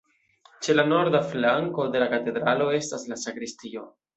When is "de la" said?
1.97-2.09